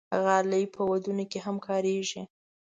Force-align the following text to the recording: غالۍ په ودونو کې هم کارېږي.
غالۍ 0.23 0.65
په 0.75 0.81
ودونو 0.89 1.23
کې 1.31 1.39
هم 1.45 1.57
کارېږي. 1.67 2.21